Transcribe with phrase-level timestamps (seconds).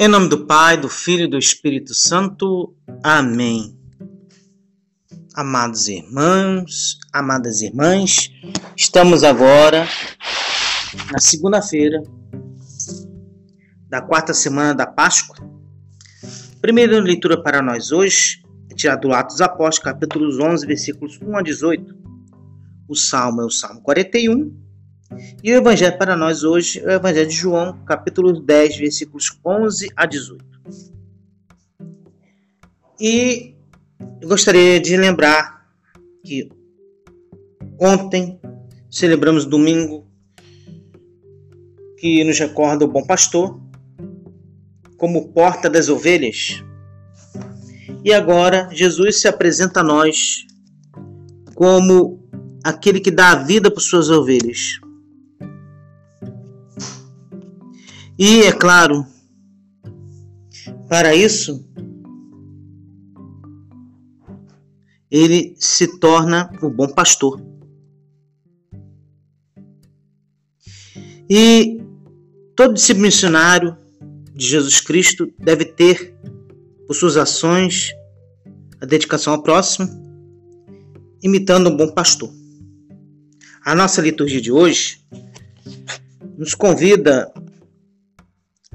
[0.00, 2.72] Em nome do Pai, do Filho e do Espírito Santo.
[3.02, 3.76] Amém.
[5.34, 8.30] Amados irmãos, amadas irmãs,
[8.76, 9.88] estamos agora
[11.10, 12.00] na segunda-feira
[13.88, 15.36] da quarta semana da Páscoa.
[16.60, 21.42] Primeira leitura para nós hoje é tirado do Atos Apóstolos, capítulos 11, versículos 1 a
[21.42, 21.92] 18.
[22.88, 24.67] O salmo é o Salmo 41
[25.42, 29.88] e o evangelho para nós hoje é o evangelho de João, capítulo 10, versículos 11
[29.96, 30.44] a 18.
[33.00, 33.54] E
[34.20, 35.66] eu gostaria de lembrar
[36.24, 36.50] que
[37.80, 38.40] ontem
[38.90, 40.06] celebramos domingo
[41.96, 43.60] que nos recorda o bom pastor
[44.96, 46.62] como porta das ovelhas.
[48.04, 50.44] E agora Jesus se apresenta a nós
[51.54, 52.28] como
[52.62, 54.80] aquele que dá a vida por suas ovelhas.
[58.18, 59.06] E, é claro,
[60.88, 61.64] para isso,
[65.08, 67.40] ele se torna o bom pastor.
[71.30, 71.80] E
[72.56, 73.76] todo discípulo missionário
[74.34, 76.16] de Jesus Cristo deve ter,
[76.88, 77.90] por suas ações,
[78.80, 79.88] a dedicação ao próximo,
[81.22, 82.32] imitando um bom pastor.
[83.64, 85.04] A nossa liturgia de hoje
[86.36, 87.32] nos convida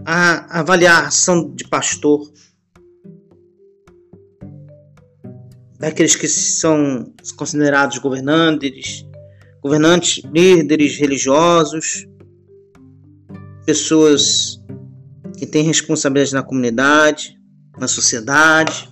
[0.06, 2.32] a avaliar a ação de pastor.
[5.80, 9.06] Daqueles que são considerados governantes,
[9.62, 12.08] governantes, líderes religiosos,
[13.66, 14.62] pessoas
[15.38, 17.38] que têm responsabilidade na comunidade,
[17.78, 18.90] na sociedade,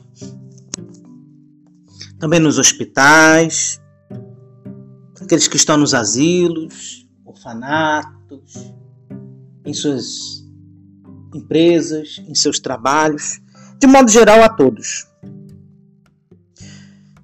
[2.20, 3.82] também nos hospitais,
[5.20, 8.74] aqueles que estão nos asilos, orfanatos,
[9.66, 10.41] em suas
[11.34, 13.40] empresas, em seus trabalhos,
[13.80, 15.08] de modo geral a todos.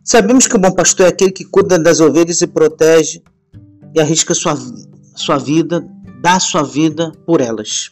[0.03, 3.21] Sabemos que o bom pastor é aquele que cuida das ovelhas e protege
[3.93, 4.55] e arrisca sua,
[5.15, 5.85] sua vida,
[6.21, 7.91] dá sua vida por elas.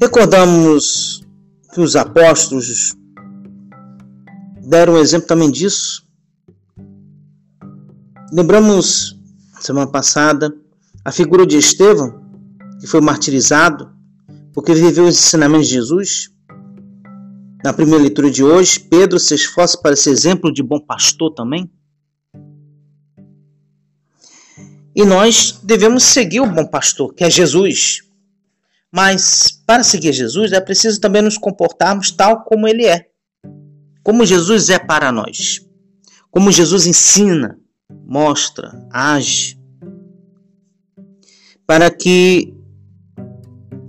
[0.00, 1.22] Recordamos
[1.72, 2.96] que os apóstolos
[4.62, 6.04] deram um exemplo também disso.
[8.32, 9.16] Lembramos,
[9.60, 10.54] semana passada,
[11.04, 12.19] a figura de Estevão,
[12.80, 13.90] que foi martirizado
[14.52, 16.30] porque viveu os ensinamentos de Jesus.
[17.62, 21.70] Na primeira leitura de hoje, Pedro se esforça para ser exemplo de bom pastor também.
[24.96, 28.00] E nós devemos seguir o bom pastor, que é Jesus.
[28.92, 33.06] Mas para seguir Jesus é preciso também nos comportarmos tal como ele é.
[34.02, 35.64] Como Jesus é para nós.
[36.30, 37.58] Como Jesus ensina,
[38.06, 39.60] mostra, age.
[41.66, 42.59] Para que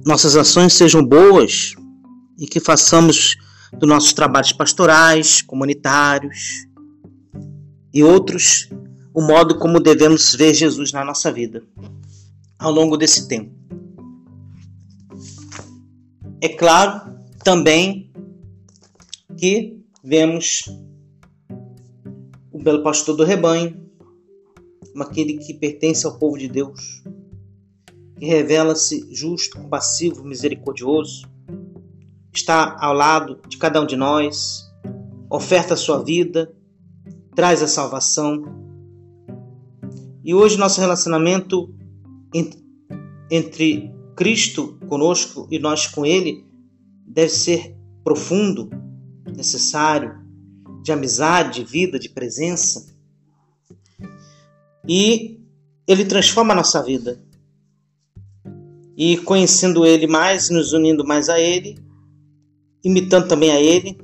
[0.06, 1.74] nossas ações sejam boas
[2.38, 3.36] e que façamos
[3.74, 6.66] dos nossos trabalhos pastorais, comunitários
[7.94, 8.70] e outros
[9.14, 11.64] o modo como devemos ver Jesus na nossa vida
[12.58, 13.52] ao longo desse tempo.
[16.40, 18.12] É claro também
[19.38, 20.64] que vemos
[22.52, 23.80] o belo pastor do rebanho,
[25.00, 27.04] aquele que pertence ao povo de Deus,
[28.22, 31.28] que revela-se justo, compassivo, misericordioso,
[32.32, 34.72] está ao lado de cada um de nós,
[35.28, 36.54] oferta a sua vida,
[37.34, 38.44] traz a salvação.
[40.24, 41.74] E hoje nosso relacionamento
[43.32, 46.46] entre Cristo conosco e nós com Ele
[47.04, 48.70] deve ser profundo,
[49.36, 50.22] necessário,
[50.84, 52.86] de amizade, de vida, de presença.
[54.88, 55.40] E
[55.88, 57.31] Ele transforma a nossa vida
[59.04, 61.76] e conhecendo Ele mais, nos unindo mais a Ele,
[62.84, 63.98] imitando também a Ele,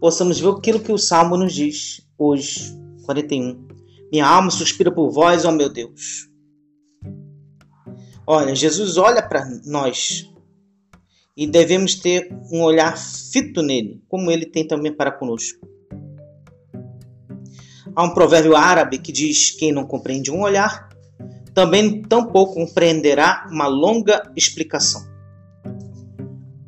[0.00, 3.68] possamos ver aquilo que o Salmo nos diz hoje, 41.
[4.10, 6.28] Minha alma suspira por vós, ó meu Deus.
[8.26, 10.28] Olha, Jesus olha para nós
[11.36, 15.64] e devemos ter um olhar fito nele, como ele tem também para conosco.
[17.94, 20.85] Há um provérbio árabe que diz: Quem não compreende um olhar,
[21.56, 25.02] também tampouco compreenderá uma longa explicação.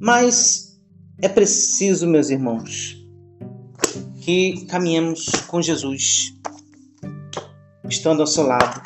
[0.00, 0.80] Mas
[1.20, 2.96] é preciso, meus irmãos,
[4.22, 6.34] que caminhemos com Jesus,
[7.86, 8.80] estando ao seu lado.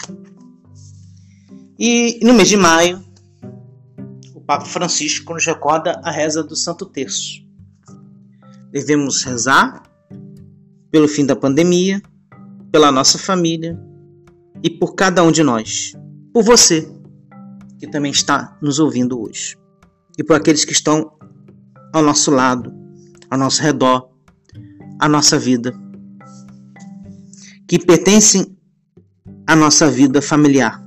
[1.79, 3.01] E no mês de maio,
[4.35, 7.47] o Papa Francisco nos recorda a reza do Santo Terço.
[8.73, 9.85] Devemos rezar
[10.91, 12.03] pelo fim da pandemia,
[12.73, 13.79] pela nossa família,
[14.63, 15.93] e por cada um de nós,
[16.33, 16.89] por você
[17.79, 19.57] que também está nos ouvindo hoje.
[20.19, 21.11] e por aqueles que estão
[21.93, 22.73] ao nosso lado,
[23.31, 24.11] ao nosso redor,
[25.01, 25.75] à nossa vida,
[27.67, 28.55] que pertencem
[29.47, 30.83] à nossa vida familiar.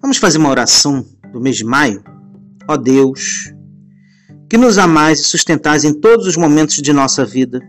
[0.00, 2.04] Vamos fazer uma oração do mês de maio?
[2.68, 3.50] Ó Deus,
[4.48, 7.60] que nos amais e sustentais em todos os momentos de nossa vida,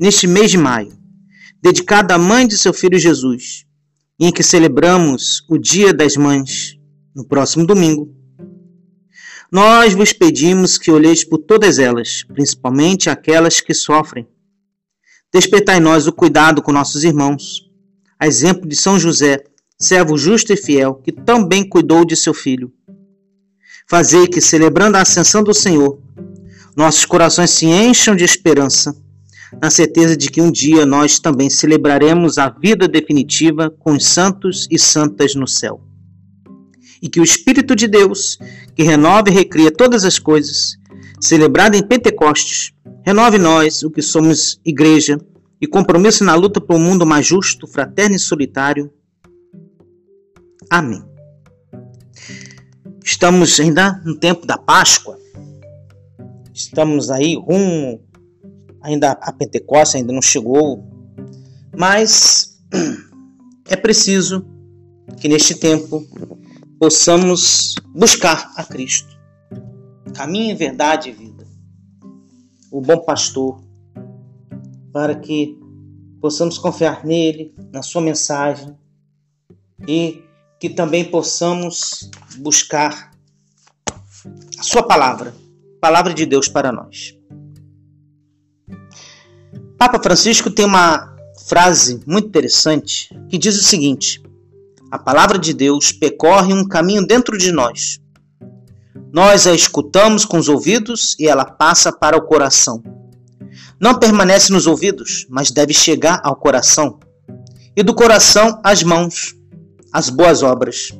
[0.00, 0.92] neste mês de maio,
[1.62, 3.64] dedicado à mãe de seu filho Jesus,
[4.18, 6.78] em que celebramos o Dia das Mães,
[7.14, 8.14] no próximo domingo.
[9.50, 14.26] Nós vos pedimos que olheis por todas elas, principalmente aquelas que sofrem.
[15.32, 17.70] Despertai nós o cuidado com nossos irmãos,
[18.18, 19.44] a exemplo de São José,
[19.78, 22.72] servo justo e fiel, que também cuidou de seu filho.
[23.88, 25.98] Fazei que, celebrando a ascensão do Senhor,
[26.76, 28.96] nossos corações se encham de esperança,
[29.60, 34.66] na certeza de que um dia nós também celebraremos a vida definitiva com os santos
[34.70, 35.80] e santas no céu
[37.04, 38.38] e que o Espírito de Deus,
[38.74, 40.78] que renova e recria todas as coisas,
[41.20, 42.72] celebrado em Pentecostes,
[43.04, 45.18] renove nós, o que somos igreja,
[45.60, 48.90] e compromisso na luta por um mundo mais justo, fraterno e solitário.
[50.70, 51.04] Amém.
[53.04, 55.18] Estamos ainda no tempo da Páscoa.
[56.54, 58.02] Estamos aí rumo
[58.84, 60.86] ainda a Pentecostes ainda não chegou,
[61.74, 62.60] mas
[63.66, 64.46] é preciso
[65.18, 66.06] que neste tempo
[66.78, 69.08] possamos buscar a Cristo.
[70.14, 71.46] Caminho, verdade e vida.
[72.70, 73.62] O bom pastor,
[74.92, 75.58] para que
[76.20, 78.76] possamos confiar nele, na sua mensagem
[79.88, 80.22] e
[80.60, 83.12] que também possamos buscar
[84.58, 85.34] a sua palavra,
[85.80, 87.16] palavra de Deus para nós.
[89.76, 91.14] Papa Francisco tem uma
[91.46, 94.22] frase muito interessante que diz o seguinte:
[94.90, 97.98] a palavra de Deus percorre um caminho dentro de nós.
[99.12, 102.82] Nós a escutamos com os ouvidos e ela passa para o coração.
[103.80, 106.98] Não permanece nos ouvidos, mas deve chegar ao coração.
[107.76, 109.34] E do coração às mãos,
[109.92, 110.90] às boas obras.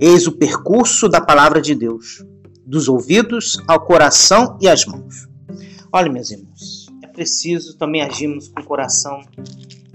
[0.00, 2.24] Eis o percurso da palavra de Deus,
[2.66, 5.28] dos ouvidos ao coração e às mãos.
[5.92, 6.83] Olha, meus irmãos,
[7.14, 9.22] preciso também agirmos com o coração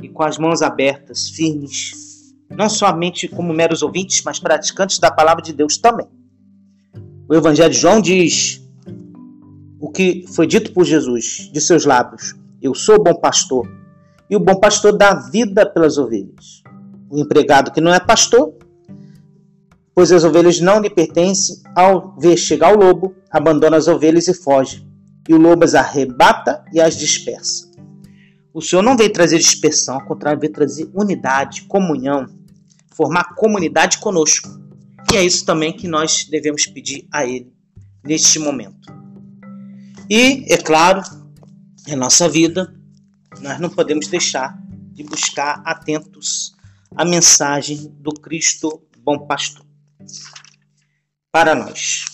[0.01, 5.43] e com as mãos abertas, firmes, não somente como meros ouvintes, mas praticantes da palavra
[5.43, 6.07] de Deus também.
[7.27, 8.65] O Evangelho de João diz
[9.79, 13.69] o que foi dito por Jesus de seus lábios: Eu sou o bom pastor,
[14.29, 16.63] e o bom pastor dá vida pelas ovelhas.
[17.09, 18.53] O empregado que não é pastor,
[19.93, 24.33] pois as ovelhas não lhe pertencem, ao ver chegar o lobo, abandona as ovelhas e
[24.33, 24.88] foge,
[25.29, 27.69] e o lobo as arrebata e as dispersa.
[28.51, 32.25] O Senhor não veio trazer dispersão, ao contrário, veio trazer unidade, comunhão,
[32.89, 34.49] formar comunidade conosco.
[35.13, 37.53] E é isso também que nós devemos pedir a Ele
[38.03, 38.91] neste momento.
[40.09, 41.03] E, é claro,
[41.87, 42.73] em nossa vida,
[43.39, 44.59] nós não podemos deixar
[44.93, 46.55] de buscar atentos
[46.95, 49.63] à mensagem do Cristo Bom Pastor
[51.31, 52.05] para nós.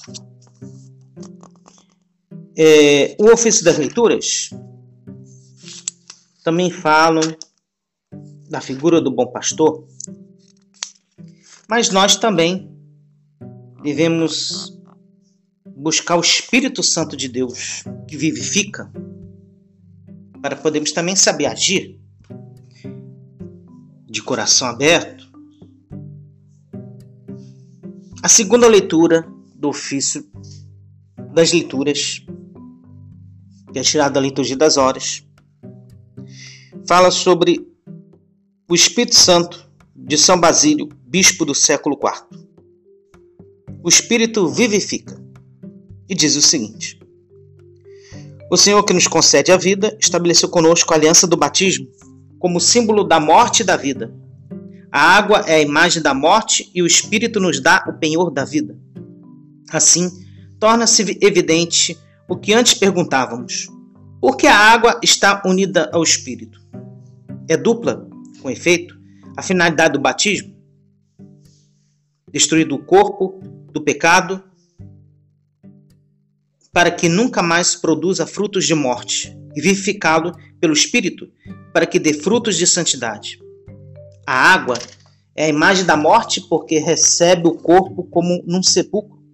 [2.57, 4.49] É, o ofício das leituras
[6.43, 7.21] também falam
[8.49, 9.85] da figura do bom pastor
[11.67, 12.71] mas nós também
[13.81, 14.79] devemos
[15.65, 18.91] buscar o Espírito Santo de Deus que vivifica
[20.41, 21.99] para podermos também saber agir
[24.05, 25.25] de coração aberto.
[28.21, 30.23] A segunda leitura do ofício
[31.33, 32.23] das leituras,
[33.75, 35.21] que é tirada da liturgia das horas,
[36.87, 37.67] fala sobre
[38.69, 42.39] o Espírito Santo de São Basílio, bispo do século IV.
[43.83, 45.21] O Espírito vivifica
[46.07, 46.97] e diz o seguinte:
[48.49, 51.85] O Senhor que nos concede a vida estabeleceu conosco a aliança do batismo
[52.39, 54.15] como símbolo da morte e da vida.
[54.89, 58.45] A água é a imagem da morte e o Espírito nos dá o penhor da
[58.45, 58.79] vida.
[59.69, 60.09] Assim,
[60.61, 63.67] torna-se evidente o que antes perguntávamos:
[64.19, 66.59] por que a água está unida ao Espírito?
[67.47, 68.07] É dupla,
[68.41, 68.97] com efeito,
[69.37, 70.55] a finalidade do batismo?
[72.31, 73.39] Destruir o corpo
[73.71, 74.43] do pecado
[76.73, 81.31] para que nunca mais produza frutos de morte e vivificá-lo pelo Espírito
[81.71, 83.39] para que dê frutos de santidade.
[84.27, 84.77] A água
[85.35, 89.24] é a imagem da morte porque recebe o corpo como num sepulcro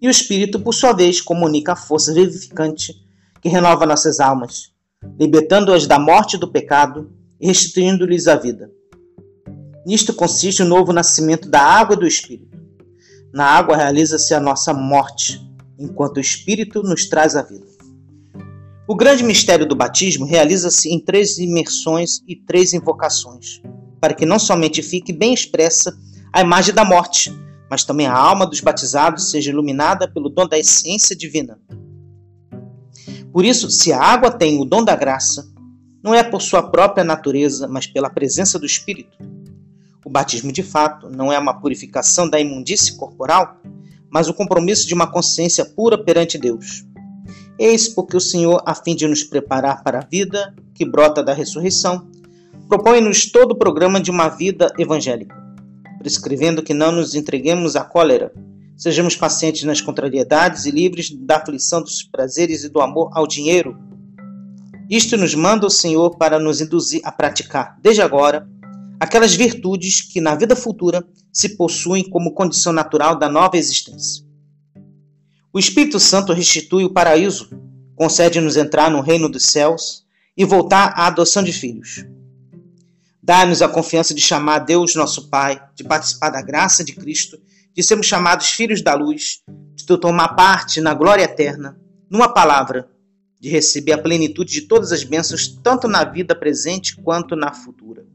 [0.00, 2.94] e o Espírito, por sua vez, comunica a força vivificante
[3.40, 4.72] que renova nossas almas,
[5.18, 8.70] libertando-as da morte do pecado e restituindo-lhes a vida.
[9.86, 12.58] Nisto consiste o novo nascimento da água e do Espírito.
[13.32, 15.40] Na água realiza-se a nossa morte,
[15.78, 17.66] enquanto o Espírito nos traz a vida.
[18.86, 23.60] O grande mistério do batismo realiza-se em três imersões e três invocações,
[24.00, 25.96] para que não somente fique bem expressa
[26.32, 27.32] a imagem da morte,
[27.70, 31.58] mas também a alma dos batizados seja iluminada pelo dom da essência divina.
[33.32, 35.46] Por isso, se a água tem o dom da graça,
[36.02, 39.18] não é por sua própria natureza, mas pela presença do Espírito.
[40.04, 43.60] O batismo, de fato, não é uma purificação da imundície corporal,
[44.10, 46.86] mas o compromisso de uma consciência pura perante Deus.
[47.58, 51.34] Eis porque o Senhor, a fim de nos preparar para a vida que brota da
[51.34, 52.08] ressurreição,
[52.68, 55.36] propõe-nos todo o programa de uma vida evangélica,
[55.98, 58.32] prescrevendo que não nos entreguemos à cólera,
[58.76, 63.76] sejamos pacientes nas contrariedades e livres da aflição dos prazeres e do amor ao dinheiro.
[64.88, 68.48] Isto nos manda o Senhor para nos induzir a praticar, desde agora,
[69.00, 74.24] aquelas virtudes que na vida futura se possuem como condição natural da nova existência.
[75.52, 77.50] O Espírito Santo restitui o paraíso,
[77.96, 80.04] concede-nos entrar no reino dos céus
[80.36, 82.04] e voltar à adoção de filhos.
[83.28, 87.38] Dá-nos a confiança de chamar Deus nosso Pai, de participar da graça de Cristo,
[87.74, 89.42] de sermos chamados filhos da luz,
[89.76, 92.88] de tomar parte na glória eterna, numa palavra,
[93.38, 98.06] de receber a plenitude de todas as bênçãos, tanto na vida presente quanto na futura.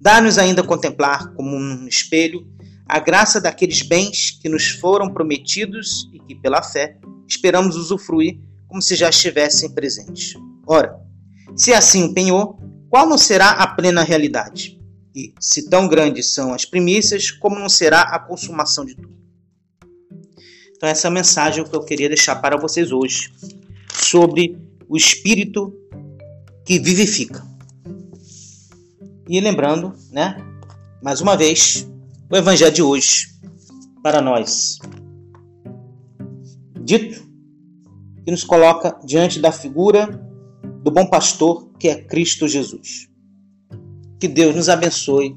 [0.00, 2.44] Dá-nos ainda contemplar, como um espelho,
[2.88, 6.98] a graça daqueles bens que nos foram prometidos e que, pela fé,
[7.28, 10.34] esperamos usufruir como se já estivessem presentes.
[10.66, 10.98] Ora,
[11.54, 12.58] se assim o penhor,
[12.88, 14.78] qual não será a plena realidade?
[15.14, 19.16] E, se tão grandes são as primícias, como não será a consumação de tudo?
[20.76, 23.32] Então, essa é a mensagem que eu queria deixar para vocês hoje
[23.92, 24.56] sobre
[24.88, 25.74] o Espírito
[26.64, 27.44] que vivifica.
[29.28, 30.36] E lembrando, né,
[31.02, 31.86] mais uma vez,
[32.30, 33.28] o Evangelho de hoje
[34.02, 34.78] para nós.
[36.80, 37.26] Dito
[38.24, 40.27] que nos coloca diante da figura
[40.88, 43.10] do bom pastor que é Cristo Jesus.
[44.18, 45.36] Que Deus nos abençoe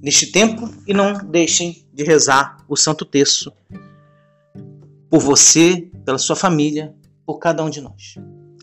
[0.00, 3.52] neste tempo e não deixem de rezar o Santo Terço
[5.10, 6.94] por você, pela sua família,
[7.26, 8.14] por cada um de nós.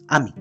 [0.07, 0.33] Amém.